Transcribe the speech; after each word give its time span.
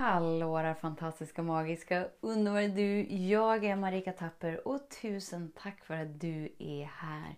Hallå 0.00 0.58
där 0.58 0.74
fantastiska, 0.74 1.42
magiska, 1.42 2.06
underbara 2.20 2.68
du! 2.68 3.02
Jag 3.02 3.64
är 3.64 3.76
Marika 3.76 4.12
Tapper 4.12 4.68
och 4.68 4.80
tusen 5.02 5.52
tack 5.62 5.84
för 5.84 5.94
att 5.94 6.20
du 6.20 6.48
är 6.58 6.84
här. 6.84 7.36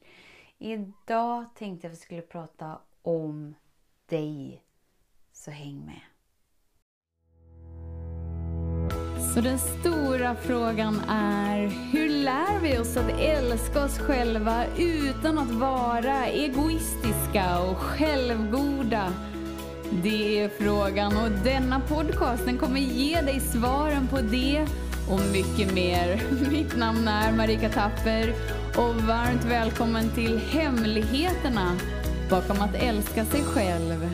Idag 0.58 1.44
tänkte 1.54 1.86
jag 1.86 1.92
att 1.92 1.98
vi 1.98 2.02
skulle 2.02 2.22
prata 2.22 2.78
om 3.02 3.54
dig. 4.06 4.62
Så 5.32 5.50
häng 5.50 5.86
med! 5.86 6.00
Så 9.34 9.40
den 9.40 9.58
stora 9.58 10.34
frågan 10.34 11.00
är, 11.08 11.58
hur 11.92 12.08
lär 12.08 12.60
vi 12.60 12.78
oss 12.78 12.96
att 12.96 13.20
älska 13.20 13.84
oss 13.84 13.98
själva 13.98 14.64
utan 14.78 15.38
att 15.38 15.50
vara 15.50 16.26
egoistiska 16.26 17.62
och 17.70 17.76
självgoda? 17.76 19.12
Det 20.00 20.38
är 20.38 20.48
frågan 20.48 21.16
och 21.16 21.30
denna 21.44 21.80
podcast 21.80 22.44
den 22.44 22.58
kommer 22.58 22.80
ge 22.80 23.20
dig 23.20 23.40
svaren 23.40 24.08
på 24.08 24.20
det 24.20 24.66
och 25.10 25.20
mycket 25.32 25.74
mer. 25.74 26.22
Mitt 26.50 26.76
namn 26.76 27.08
är 27.08 27.32
Marika 27.32 27.68
Tapper 27.68 28.34
och 28.76 28.94
varmt 28.94 29.44
välkommen 29.44 30.10
till 30.14 30.38
Hemligheterna 30.38 31.76
bakom 32.30 32.60
att 32.60 32.74
älska 32.74 33.24
sig 33.24 33.42
själv. 33.42 34.08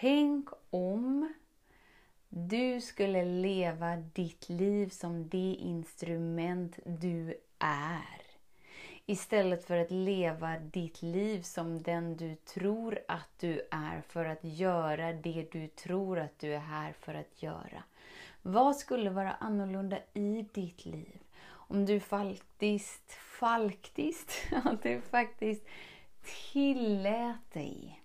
Tänk 0.00 0.48
om 0.70 1.34
du 2.28 2.80
skulle 2.80 3.24
leva 3.24 3.96
ditt 3.96 4.48
liv 4.48 4.88
som 4.88 5.28
det 5.28 5.54
instrument 5.54 6.78
du 6.84 7.34
är. 7.58 8.25
Istället 9.08 9.64
för 9.64 9.76
att 9.76 9.90
leva 9.90 10.58
ditt 10.58 11.02
liv 11.02 11.42
som 11.42 11.82
den 11.82 12.16
du 12.16 12.34
tror 12.34 12.98
att 13.08 13.38
du 13.38 13.68
är 13.70 14.00
för 14.00 14.24
att 14.24 14.44
göra 14.44 15.12
det 15.12 15.48
du 15.52 15.68
tror 15.68 16.18
att 16.18 16.38
du 16.38 16.54
är 16.54 16.58
här 16.58 16.92
för 16.92 17.14
att 17.14 17.42
göra. 17.42 17.82
Vad 18.42 18.76
skulle 18.76 19.10
vara 19.10 19.32
annorlunda 19.32 19.98
i 20.14 20.46
ditt 20.52 20.86
liv? 20.86 21.22
Om 21.46 21.86
du 21.86 22.00
faktiskt, 22.00 23.12
faktiskt, 23.12 24.30
att 24.64 24.82
du 24.82 25.00
faktiskt 25.00 25.66
tillät 26.52 27.52
dig 27.52 28.02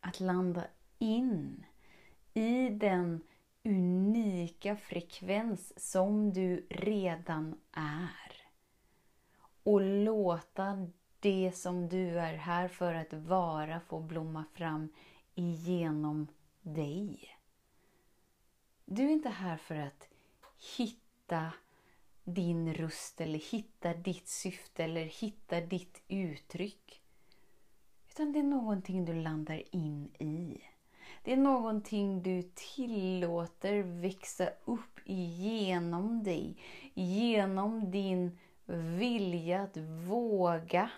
att 0.00 0.20
landa 0.20 0.64
in 0.98 1.64
i 2.34 2.68
den 2.68 3.22
unika 3.64 4.76
frekvens 4.76 5.90
som 5.90 6.32
du 6.32 6.66
redan 6.70 7.60
är 7.72 8.23
och 9.64 9.80
låta 9.80 10.90
det 11.20 11.52
som 11.56 11.88
du 11.88 12.18
är 12.18 12.34
här 12.34 12.68
för 12.68 12.94
att 12.94 13.12
vara 13.12 13.80
få 13.80 14.00
blomma 14.00 14.44
fram 14.54 14.88
igenom 15.34 16.26
dig. 16.62 17.28
Du 18.84 19.04
är 19.04 19.10
inte 19.10 19.28
här 19.28 19.56
för 19.56 19.76
att 19.76 20.08
hitta 20.76 21.52
din 22.24 22.74
röst 22.74 23.20
eller 23.20 23.38
hitta 23.38 23.94
ditt 23.94 24.28
syfte 24.28 24.84
eller 24.84 25.04
hitta 25.04 25.60
ditt 25.60 26.02
uttryck. 26.08 27.02
Utan 28.10 28.32
det 28.32 28.38
är 28.38 28.42
någonting 28.42 29.04
du 29.04 29.14
landar 29.14 29.62
in 29.70 30.04
i. 30.18 30.60
Det 31.22 31.32
är 31.32 31.36
någonting 31.36 32.22
du 32.22 32.42
tillåter 32.54 33.82
växa 33.82 34.50
upp 34.64 35.00
genom 35.04 36.22
dig, 36.22 36.56
genom 36.94 37.90
din 37.90 38.38
vilja 38.66 39.62
att 39.62 39.76
våga 40.06 40.90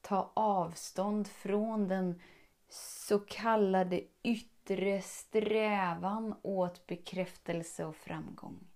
ta 0.00 0.32
avstånd 0.34 1.28
från 1.28 1.88
den 1.88 2.20
så 2.68 3.18
kallade 3.18 4.02
yttre 4.22 5.02
strävan 5.02 6.34
åt 6.42 6.86
bekräftelse 6.86 7.84
och 7.84 7.96
framgång. 7.96 8.66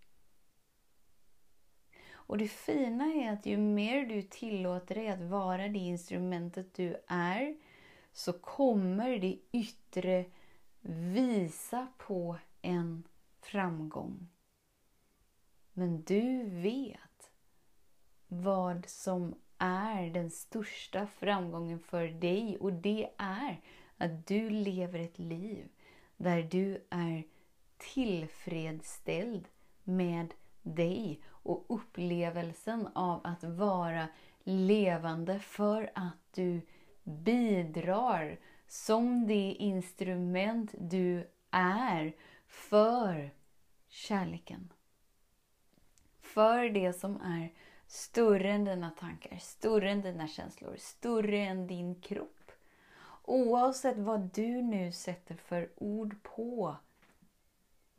Och 2.30 2.38
det 2.38 2.48
fina 2.48 3.04
är 3.04 3.32
att 3.32 3.46
ju 3.46 3.56
mer 3.56 4.06
du 4.06 4.22
tillåter 4.22 4.94
dig 4.94 5.08
att 5.08 5.20
vara 5.20 5.68
det 5.68 5.78
instrumentet 5.78 6.74
du 6.74 6.96
är 7.06 7.56
så 8.12 8.32
kommer 8.32 9.18
det 9.18 9.38
yttre 9.52 10.24
visa 10.80 11.86
på 11.98 12.36
en 12.62 13.08
framgång. 13.40 14.28
Men 15.72 16.02
du 16.02 16.44
vet 16.44 17.09
vad 18.32 18.88
som 18.88 19.34
är 19.58 20.10
den 20.10 20.30
största 20.30 21.06
framgången 21.06 21.78
för 21.78 22.06
dig 22.06 22.58
och 22.60 22.72
det 22.72 23.10
är 23.16 23.60
att 23.98 24.26
du 24.26 24.50
lever 24.50 24.98
ett 24.98 25.18
liv 25.18 25.68
där 26.16 26.42
du 26.42 26.86
är 26.90 27.24
tillfredsställd 27.76 29.48
med 29.84 30.34
dig 30.62 31.20
och 31.28 31.64
upplevelsen 31.68 32.86
av 32.94 33.20
att 33.24 33.44
vara 33.44 34.08
levande 34.44 35.38
för 35.38 35.92
att 35.94 36.32
du 36.34 36.60
bidrar 37.04 38.38
som 38.66 39.26
det 39.26 39.52
instrument 39.52 40.74
du 40.78 41.30
är 41.50 42.16
för 42.46 43.30
kärleken. 43.88 44.72
För 46.20 46.68
det 46.68 46.92
som 46.92 47.20
är 47.20 47.52
Större 47.92 48.50
än 48.50 48.64
dina 48.64 48.90
tankar, 48.90 49.38
större 49.38 49.90
än 49.90 50.02
dina 50.02 50.28
känslor, 50.28 50.76
större 50.78 51.38
än 51.38 51.66
din 51.66 52.00
kropp. 52.00 52.52
Oavsett 53.22 53.98
vad 53.98 54.20
du 54.20 54.62
nu 54.62 54.92
sätter 54.92 55.34
för 55.34 55.70
ord 55.76 56.22
på 56.22 56.76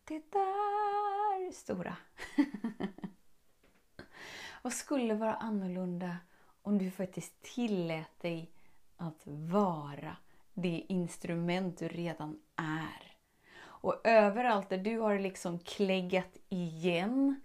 det 0.03 0.31
där 0.31 1.52
stora. 1.52 1.97
vad 4.62 4.74
skulle 4.74 5.13
vara 5.13 5.35
annorlunda 5.35 6.18
om 6.62 6.78
du 6.78 6.91
faktiskt 6.91 7.41
tillät 7.41 8.19
dig 8.19 8.52
att 8.97 9.22
vara 9.25 10.18
det 10.53 10.85
instrument 10.90 11.78
du 11.78 11.88
redan 11.88 12.40
är? 12.56 13.16
Och 13.62 14.02
överallt 14.03 14.69
där 14.69 14.78
du 14.78 15.00
har 15.00 15.19
liksom 15.19 15.59
kläggat 15.59 16.38
igen 16.50 17.41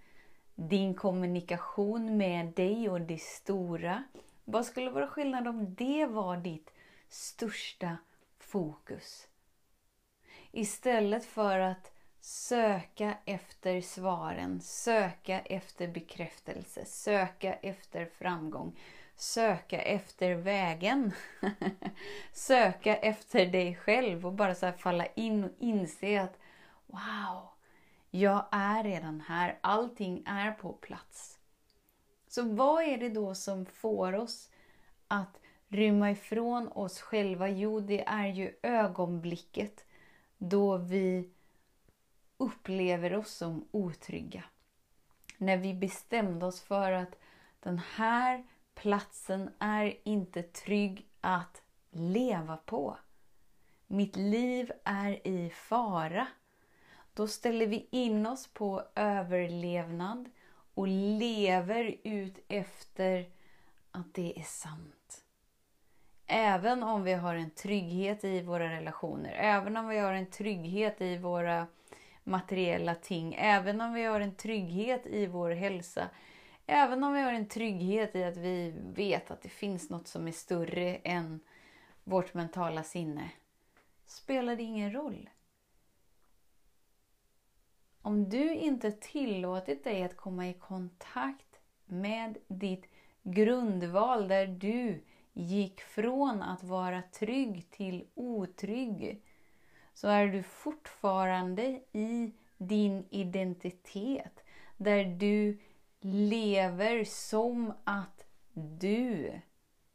din 0.56 0.94
kommunikation 0.94 2.17
med 2.17 2.47
dig 2.47 2.89
och 2.89 3.00
det 3.00 3.21
stora. 3.21 4.03
Vad 4.44 4.67
skulle 4.67 4.91
vara 4.91 5.06
skillnad 5.06 5.49
om 5.49 5.75
det 5.75 6.06
var 6.06 6.37
ditt 6.37 6.71
största 7.09 7.97
fokus? 8.39 9.28
Istället 10.53 11.25
för 11.25 11.59
att 11.59 11.93
söka 12.21 13.15
efter 13.25 13.81
svaren, 13.81 14.61
söka 14.61 15.41
efter 15.41 15.89
bekräftelse, 15.89 16.84
söka 16.84 17.55
efter 17.55 18.06
framgång, 18.06 18.78
söka 19.16 19.83
efter 19.83 20.34
vägen. 20.34 21.12
söka 22.33 22.97
efter 22.97 23.47
dig 23.47 23.75
själv 23.75 24.27
och 24.27 24.33
bara 24.33 24.55
så 24.55 24.72
falla 24.72 25.06
in 25.06 25.45
och 25.45 25.50
inse 25.59 26.22
att 26.22 26.39
wow, 26.87 27.49
jag 28.21 28.47
är 28.50 28.84
redan 28.84 29.21
här. 29.21 29.59
Allting 29.60 30.22
är 30.27 30.53
på 30.53 30.72
plats. 30.72 31.38
Så 32.28 32.43
vad 32.43 32.82
är 32.82 32.99
det 32.99 33.09
då 33.09 33.34
som 33.34 33.66
får 33.66 34.12
oss 34.12 34.50
att 35.09 35.41
rymma 35.69 36.10
ifrån 36.10 36.69
oss 36.69 37.00
själva? 37.00 37.49
Jo, 37.49 37.81
det 37.81 38.04
är 38.04 38.27
ju 38.27 38.56
ögonblicket 38.62 39.84
då 40.38 40.77
vi 40.77 41.31
upplever 42.37 43.16
oss 43.16 43.31
som 43.31 43.69
otrygga. 43.71 44.44
När 45.38 45.56
vi 45.56 45.75
bestämde 45.75 46.47
oss 46.47 46.60
för 46.60 46.93
att 46.93 47.19
den 47.60 47.78
här 47.78 48.47
platsen 48.75 49.50
är 49.59 49.98
inte 50.04 50.43
trygg 50.43 51.06
att 51.21 51.62
leva 51.91 52.56
på. 52.56 52.97
Mitt 53.87 54.16
liv 54.16 54.72
är 54.84 55.27
i 55.27 55.51
fara. 55.51 56.27
Då 57.16 57.27
ställer 57.27 57.66
vi 57.66 57.89
in 57.91 58.27
oss 58.27 58.47
på 58.47 58.83
överlevnad 58.95 60.30
och 60.74 60.89
lever 60.89 61.97
ut 62.04 62.45
efter 62.48 63.30
att 63.91 64.15
det 64.15 64.39
är 64.39 64.42
sant. 64.42 65.24
Även 66.27 66.83
om 66.83 67.03
vi 67.03 67.13
har 67.13 67.34
en 67.34 67.51
trygghet 67.51 68.24
i 68.24 68.42
våra 68.42 68.71
relationer, 68.71 69.33
även 69.33 69.77
om 69.77 69.89
vi 69.89 69.98
har 69.98 70.13
en 70.13 70.30
trygghet 70.30 71.01
i 71.01 71.16
våra 71.16 71.66
materiella 72.24 72.95
ting, 72.95 73.34
även 73.39 73.80
om 73.80 73.92
vi 73.92 74.04
har 74.04 74.21
en 74.21 74.34
trygghet 74.34 75.07
i 75.07 75.27
vår 75.27 75.51
hälsa, 75.51 76.09
även 76.66 77.04
om 77.04 77.13
vi 77.15 77.21
har 77.21 77.33
en 77.33 77.48
trygghet 77.48 78.16
i 78.16 78.24
att 78.24 78.36
vi 78.36 78.74
vet 78.95 79.30
att 79.30 79.42
det 79.42 79.48
finns 79.48 79.91
något 79.91 80.09
som 80.09 80.28
är 80.28 80.33
större 80.33 80.97
än 80.97 81.41
vårt 82.04 82.34
mentala 82.34 82.83
sinne, 82.83 83.30
spelar 84.07 84.57
det 84.57 84.63
ingen 84.63 84.92
roll. 84.92 85.30
Om 88.06 88.28
du 88.28 88.54
inte 88.54 88.92
tillåtit 88.92 89.84
dig 89.84 90.03
att 90.03 90.16
komma 90.16 90.48
i 90.48 90.54
kontakt 90.54 91.60
med 91.84 92.38
ditt 92.48 92.84
grundval 93.22 94.28
där 94.28 94.47
du 94.47 95.04
gick 95.32 95.80
från 95.80 96.42
att 96.42 96.64
vara 96.64 97.03
trygg 97.03 97.70
till 97.70 98.06
otrygg 98.14 99.22
så 99.94 100.08
är 100.08 100.26
du 100.26 100.42
fortfarande 100.42 101.80
i 101.92 102.32
din 102.58 103.06
identitet. 103.10 104.44
Där 104.76 105.04
du 105.04 105.58
lever 106.00 107.04
som 107.04 107.72
att 107.84 108.26
du 108.53 109.32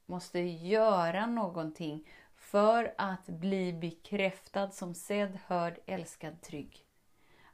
måste 0.06 0.40
göra 0.40 1.26
någonting 1.26 2.08
för 2.36 2.94
att 2.98 3.26
bli 3.28 3.74
bekräftad 3.74 4.72
som 4.72 4.94
sedd, 4.94 5.40
hörd, 5.48 5.80
älskad, 5.86 6.42
trygg. 6.42 6.86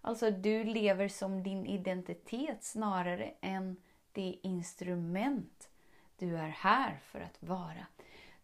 Alltså 0.07 0.31
du 0.31 0.63
lever 0.63 1.07
som 1.07 1.43
din 1.43 1.65
identitet 1.65 2.63
snarare 2.63 3.33
än 3.41 3.77
det 4.11 4.39
instrument 4.43 5.69
du 6.17 6.37
är 6.37 6.47
här 6.47 6.99
för 7.03 7.19
att 7.19 7.43
vara. 7.43 7.87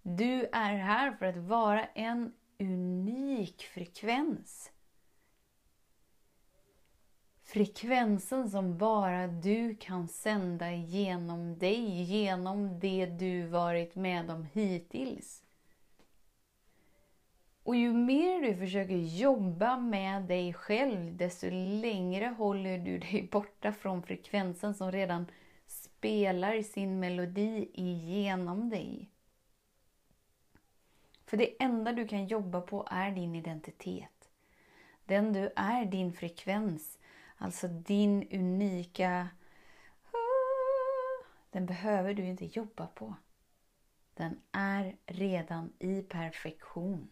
Du 0.01 0.45
är 0.51 0.75
här 0.75 1.12
för 1.12 1.25
att 1.25 1.38
vara 1.38 1.86
en 1.86 2.33
unik 2.60 3.63
frekvens. 3.63 4.71
Frekvensen 7.44 8.50
som 8.50 8.77
bara 8.77 9.27
du 9.27 9.75
kan 9.75 10.07
sända 10.07 10.71
genom 10.71 11.57
dig, 11.57 12.04
genom 12.04 12.80
det 12.80 13.06
du 13.06 13.48
varit 13.48 13.95
med 13.95 14.30
om 14.30 14.48
hittills. 14.54 15.43
Och 17.63 17.75
ju 17.75 17.94
mer 17.94 18.42
du 18.42 18.57
försöker 18.57 18.98
jobba 18.98 19.77
med 19.77 20.24
dig 20.24 20.54
själv, 20.54 21.18
desto 21.18 21.50
längre 21.81 22.25
håller 22.25 22.77
du 22.77 23.00
dig 23.00 23.30
borta 23.31 23.71
från 23.71 24.04
frekvensen 24.04 24.74
som 24.74 24.92
redan 24.92 25.25
spelar 25.68 26.62
sin 26.62 27.00
melodi 27.00 27.69
igenom 27.74 28.69
dig. 28.69 29.10
För 31.25 31.38
det 31.38 31.63
enda 31.63 31.92
du 31.92 32.07
kan 32.07 32.27
jobba 32.27 32.62
på 32.62 32.88
är 32.92 33.12
din 33.12 33.36
identitet. 33.36 34.30
Den 35.06 35.33
du 35.33 35.51
är, 35.56 35.86
din 35.86 36.13
frekvens. 36.13 37.00
Alltså 37.38 37.68
din 37.68 38.27
unika... 38.31 39.30
Den 41.51 41.65
behöver 41.65 42.13
du 42.13 42.25
inte 42.25 42.45
jobba 42.45 42.88
på. 42.88 43.15
Den 44.13 44.42
är 44.51 44.95
redan 45.06 45.74
i 45.80 46.01
perfektion. 46.01 47.10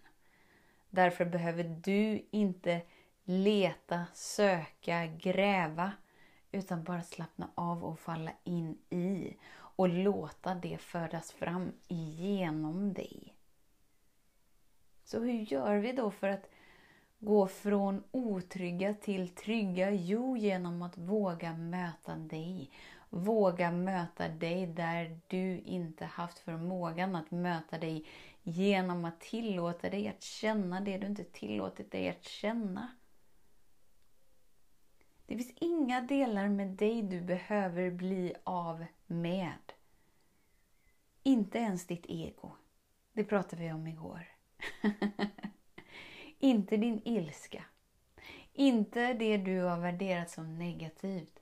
Därför 0.94 1.26
behöver 1.26 1.64
du 1.64 2.28
inte 2.32 2.82
leta, 3.24 4.06
söka, 4.14 5.06
gräva 5.06 5.92
utan 6.52 6.84
bara 6.84 7.04
slappna 7.04 7.50
av 7.56 7.84
och 7.84 8.00
falla 8.00 8.32
in 8.44 8.78
i 8.90 9.38
och 9.54 9.90
låta 9.90 10.56
det 10.56 10.78
födas 10.78 11.32
fram 11.32 11.72
igenom 11.88 12.94
dig. 12.94 13.36
Så 15.04 15.20
hur 15.20 15.54
gör 15.54 15.78
vi 15.78 15.92
då 15.92 16.12
för 16.12 16.28
att 16.28 16.50
gå 17.20 17.48
från 17.48 18.04
otrygga 18.12 18.94
till 18.94 19.30
trygga? 19.30 19.92
Jo, 19.92 20.38
genom 20.38 20.82
att 20.82 20.98
våga 20.98 21.54
möta 21.54 22.16
dig. 22.16 22.72
Våga 23.10 23.72
möta 23.72 24.28
dig 24.30 24.68
där 24.68 25.20
du 25.28 25.60
inte 25.60 26.06
haft 26.06 26.40
förmågan 26.40 27.16
att 27.16 27.32
möta 27.32 27.78
dig 27.78 28.06
genom 28.44 29.06
att 29.06 29.20
tillåta 29.20 29.90
dig 29.90 30.08
att 30.08 30.24
känna 30.24 30.82
det 30.82 30.98
du 30.98 31.08
inte 31.08 31.24
tillåtit 31.24 31.92
dig 31.92 32.10
att 32.10 32.24
känna. 32.24 32.92
Det 35.26 35.38
finns 35.38 35.54
inga 35.56 36.02
delar 36.02 36.50
med 36.50 36.68
dig 36.68 37.02
du 37.02 37.22
behöver 37.22 37.92
bli 37.92 38.34
av 38.44 38.86
med. 39.06 39.74
Inte 41.24 41.58
ens 41.58 41.88
ditt 41.88 42.06
ego. 42.06 42.52
Det 43.14 43.24
pratade 43.24 43.62
vi 43.62 43.72
om 43.72 43.88
igår. 43.88 44.28
inte 46.40 46.78
din 46.78 47.02
ilska. 47.06 47.64
Inte 48.54 49.14
det 49.14 49.38
du 49.38 49.60
har 49.60 49.80
värderat 49.80 50.30
som 50.30 50.56
negativt. 50.56 51.41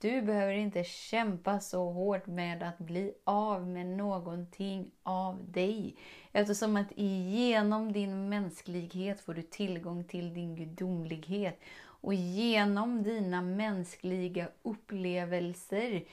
Du 0.00 0.22
behöver 0.22 0.52
inte 0.52 0.84
kämpa 0.84 1.60
så 1.60 1.90
hårt 1.90 2.26
med 2.26 2.62
att 2.62 2.78
bli 2.78 3.14
av 3.24 3.68
med 3.68 3.86
någonting 3.86 4.90
av 5.02 5.52
dig. 5.52 5.96
Eftersom 6.32 6.76
att 6.76 6.98
genom 6.98 7.92
din 7.92 8.28
mänsklighet 8.28 9.20
får 9.20 9.34
du 9.34 9.42
tillgång 9.42 10.04
till 10.04 10.34
din 10.34 10.56
gudomlighet. 10.56 11.60
Och 11.82 12.14
genom 12.14 13.02
dina 13.02 13.42
mänskliga 13.42 14.48
upplevelser 14.62 16.04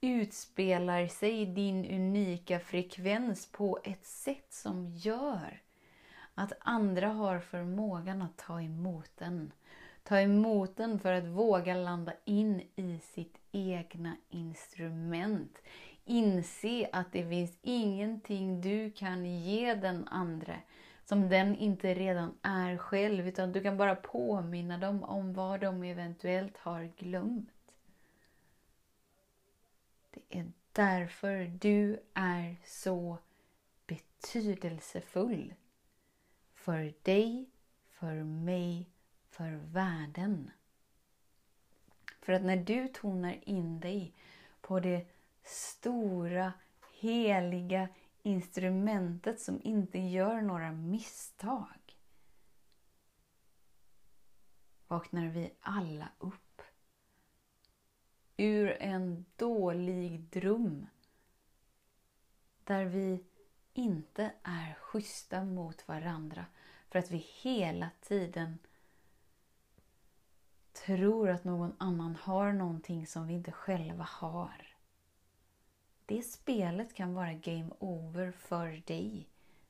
utspelar 0.00 1.06
sig 1.06 1.46
din 1.46 1.84
unika 1.84 2.60
frekvens 2.60 3.52
på 3.52 3.78
ett 3.84 4.06
sätt 4.06 4.46
som 4.52 4.86
gör 4.86 5.62
att 6.34 6.52
andra 6.58 7.08
har 7.08 7.40
förmågan 7.40 8.22
att 8.22 8.36
ta 8.36 8.60
emot 8.62 9.10
den. 9.18 9.52
Ta 10.04 10.20
emot 10.20 10.76
den 10.76 10.98
för 10.98 11.12
att 11.12 11.24
våga 11.24 11.74
landa 11.74 12.12
in 12.24 12.62
i 12.76 12.98
sitt 13.02 13.38
egna 13.52 14.16
instrument. 14.30 15.58
Inse 16.04 16.88
att 16.92 17.12
det 17.12 17.28
finns 17.28 17.58
ingenting 17.62 18.60
du 18.60 18.90
kan 18.90 19.24
ge 19.24 19.74
den 19.74 20.08
andra 20.08 20.56
som 21.04 21.28
den 21.28 21.56
inte 21.56 21.94
redan 21.94 22.38
är 22.42 22.76
själv, 22.76 23.28
utan 23.28 23.52
du 23.52 23.62
kan 23.62 23.76
bara 23.76 23.96
påminna 23.96 24.78
dem 24.78 25.04
om 25.04 25.34
vad 25.34 25.60
de 25.60 25.82
eventuellt 25.82 26.56
har 26.56 26.90
glömt. 26.96 27.50
Det 30.10 30.38
är 30.38 30.52
därför 30.72 31.52
du 31.60 32.00
är 32.14 32.56
så 32.64 33.18
betydelsefull. 33.86 35.54
För 36.54 36.94
dig, 37.02 37.46
för 37.90 38.14
mig, 38.24 38.90
för 39.36 39.50
världen. 39.50 40.50
För 42.20 42.32
att 42.32 42.42
när 42.42 42.56
du 42.56 42.88
tonar 42.88 43.48
in 43.48 43.80
dig 43.80 44.14
på 44.60 44.80
det 44.80 45.06
stora, 45.44 46.52
heliga 47.00 47.88
instrumentet 48.22 49.40
som 49.40 49.60
inte 49.64 49.98
gör 49.98 50.40
några 50.40 50.72
misstag 50.72 51.96
vaknar 54.88 55.28
vi 55.28 55.52
alla 55.60 56.08
upp 56.18 56.62
ur 58.36 58.70
en 58.70 59.24
dålig 59.36 60.20
dröm 60.20 60.86
där 62.64 62.84
vi 62.84 63.24
inte 63.72 64.32
är 64.42 64.74
schyssta 64.74 65.44
mot 65.44 65.88
varandra 65.88 66.46
för 66.88 66.98
att 66.98 67.10
vi 67.10 67.26
hela 67.42 67.90
tiden 68.00 68.58
tror 70.74 71.28
att 71.30 71.44
någon 71.44 71.72
annan 71.78 72.16
har 72.16 72.52
någonting 72.52 73.06
som 73.06 73.26
vi 73.26 73.34
inte 73.34 73.52
själva 73.52 74.04
har. 74.10 74.76
Det 76.06 76.22
spelet 76.22 76.94
kan 76.94 77.14
vara 77.14 77.32
game 77.32 77.70
over 77.78 78.30
för 78.30 78.82
dig 78.86 79.28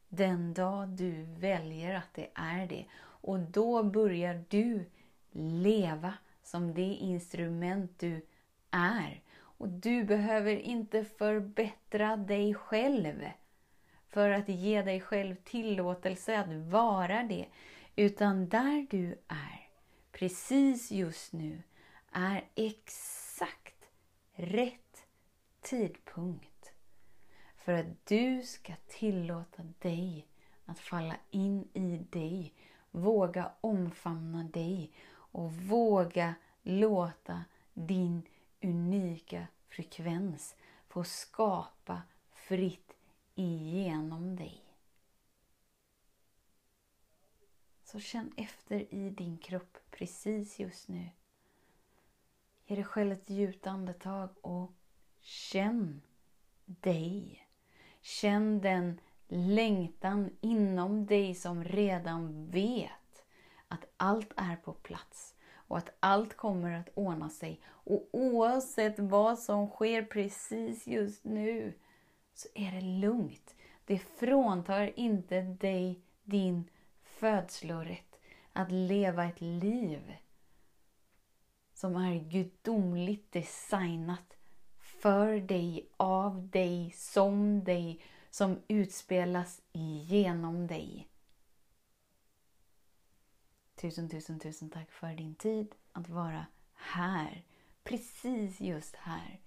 den 0.08 0.54
dag 0.54 0.88
du 0.88 1.24
väljer 1.24 1.94
att 1.94 2.14
det 2.14 2.28
är 2.34 2.66
det. 2.66 2.84
Och 2.96 3.38
då 3.38 3.82
börjar 3.82 4.44
du 4.48 4.84
leva 5.32 6.14
som 6.42 6.74
det 6.74 6.94
instrument 6.94 7.98
du 7.98 8.26
är. 8.70 9.22
Och 9.36 9.68
du 9.68 10.04
behöver 10.04 10.56
inte 10.56 11.04
förbättra 11.04 12.16
dig 12.16 12.54
själv 12.54 13.24
för 14.08 14.30
att 14.30 14.48
ge 14.48 14.82
dig 14.82 15.00
själv 15.00 15.36
tillåtelse 15.44 16.38
att 16.38 16.52
vara 16.52 17.22
det. 17.22 17.46
Utan 17.96 18.48
där 18.48 18.86
du 18.90 19.18
är, 19.28 19.63
precis 20.14 20.90
just 20.90 21.32
nu, 21.32 21.62
är 22.12 22.44
exakt 22.54 23.90
rätt 24.32 25.06
tidpunkt 25.60 26.72
för 27.56 27.72
att 27.72 28.06
du 28.06 28.42
ska 28.42 28.72
tillåta 28.86 29.62
dig 29.78 30.26
att 30.64 30.78
falla 30.78 31.16
in 31.30 31.68
i 31.72 31.96
dig, 32.10 32.54
våga 32.90 33.52
omfamna 33.60 34.44
dig 34.44 34.92
och 35.14 35.52
våga 35.52 36.34
låta 36.62 37.44
din 37.72 38.22
unika 38.62 39.46
frekvens 39.68 40.56
få 40.88 41.04
skapa 41.04 42.02
fritt 42.34 42.96
igenom 43.34 44.36
dig. 44.36 44.73
Så 47.94 48.00
känn 48.00 48.32
efter 48.36 48.94
i 48.94 49.10
din 49.10 49.38
kropp 49.38 49.78
precis 49.90 50.58
just 50.58 50.88
nu. 50.88 51.08
Ge 52.66 52.74
dig 52.74 52.84
själv 52.84 53.12
ett 53.12 53.30
djupt 53.30 53.66
andetag 53.66 54.28
och 54.40 54.72
känn 55.20 56.02
dig. 56.64 57.46
Känn 58.00 58.60
den 58.60 59.00
längtan 59.28 60.30
inom 60.40 61.06
dig 61.06 61.34
som 61.34 61.64
redan 61.64 62.50
vet 62.50 63.24
att 63.68 63.84
allt 63.96 64.32
är 64.36 64.56
på 64.56 64.72
plats 64.72 65.34
och 65.52 65.78
att 65.78 65.96
allt 66.00 66.36
kommer 66.36 66.72
att 66.72 66.88
ordna 66.94 67.30
sig. 67.30 67.60
Och 67.66 68.08
oavsett 68.12 68.98
vad 68.98 69.38
som 69.38 69.68
sker 69.68 70.02
precis 70.02 70.86
just 70.86 71.24
nu 71.24 71.74
så 72.34 72.48
är 72.54 72.72
det 72.72 72.80
lugnt. 72.80 73.54
Det 73.84 73.98
fråntar 73.98 74.98
inte 74.98 75.40
dig 75.42 76.00
din 76.24 76.70
födslorätt 77.16 78.18
att 78.52 78.72
leva 78.72 79.24
ett 79.24 79.40
liv 79.40 80.16
som 81.74 81.96
är 81.96 82.18
gudomligt 82.18 83.32
designat 83.32 84.36
för 84.78 85.40
dig, 85.40 85.88
av 85.96 86.48
dig, 86.48 86.92
som 86.96 87.64
dig, 87.64 88.00
som 88.30 88.62
utspelas 88.68 89.60
genom 89.72 90.66
dig. 90.66 91.08
Tusen, 93.74 94.08
tusen, 94.08 94.40
tusen 94.40 94.70
tack 94.70 94.90
för 94.90 95.14
din 95.14 95.34
tid 95.34 95.74
att 95.92 96.08
vara 96.08 96.46
här. 96.74 97.44
Precis 97.82 98.60
just 98.60 98.96
här. 98.96 99.40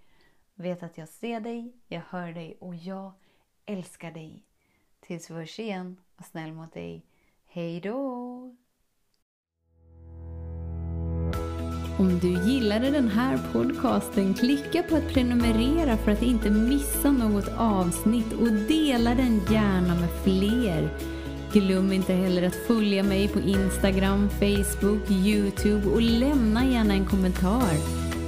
Vet 0.55 0.83
att 0.83 0.97
jag 0.97 1.09
ser 1.09 1.39
dig, 1.39 1.73
jag 1.87 2.01
hör 2.01 2.33
dig 2.33 2.57
och 2.59 2.75
jag 2.75 3.13
älskar 3.65 4.11
dig. 4.11 4.43
Tills 4.99 5.29
vi 5.29 5.33
hörs 5.35 5.59
igen, 5.59 6.01
var 6.15 6.23
snäll 6.23 6.53
mot 6.53 6.73
dig. 6.73 7.05
Hej 7.57 7.81
då! 7.81 7.93
Om 11.99 12.19
du 12.21 12.51
gillade 12.51 12.89
den 12.89 13.07
här 13.07 13.39
podcasten, 13.53 14.33
klicka 14.33 14.83
på 14.83 14.95
att 14.95 15.13
prenumerera 15.13 15.97
för 15.97 16.11
att 16.11 16.21
inte 16.21 16.49
missa 16.49 17.11
något 17.11 17.49
avsnitt 17.57 18.33
och 18.33 18.51
dela 18.51 19.15
den 19.15 19.41
gärna 19.51 19.95
med 19.95 20.09
fler. 20.23 20.89
Glöm 21.53 21.91
inte 21.91 22.13
heller 22.13 22.47
att 22.47 22.67
följa 22.67 23.03
mig 23.03 23.27
på 23.27 23.39
Instagram, 23.39 24.29
Facebook, 24.29 25.11
Youtube 25.11 25.89
och 25.89 26.01
lämna 26.01 26.65
gärna 26.65 26.93
en 26.93 27.05
kommentar. 27.05 27.73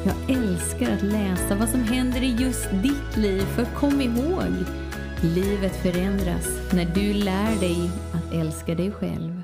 Jag 0.06 0.38
älskar 0.38 0.92
att 0.92 1.04
läsa 1.04 1.56
vad 1.56 1.70
som 1.70 1.84
händer 1.84 2.24
i 2.24 2.36
just 2.40 2.72
ditt 2.72 3.18
liv, 3.18 3.42
för 3.42 3.66
kom 3.66 4.02
ihåg, 4.02 4.66
livet 5.24 5.76
förändras 5.76 6.48
när 6.74 6.86
du 6.86 7.14
lär 7.14 7.60
dig 7.60 7.92
att 8.14 8.34
älska 8.34 8.76
dig 8.76 8.92
själv. 8.92 9.39